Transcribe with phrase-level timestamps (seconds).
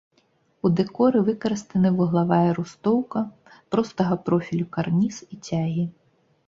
[0.67, 3.19] У дэкоры выкарыстаны вуглавая рустоўка,
[3.77, 5.89] простага профілю карніз і цягі.